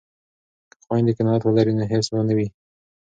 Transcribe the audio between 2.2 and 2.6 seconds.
نه وي.